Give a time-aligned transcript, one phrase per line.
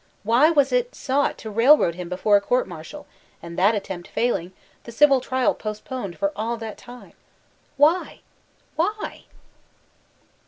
[0.23, 3.05] Why was it sought to railroad him before a G>urt Mar tial,
[3.39, 4.51] and that attempt failing,
[4.83, 7.13] the dvil trial postponed for all that time?
[7.77, 8.21] Why?
[8.75, 9.25] Why?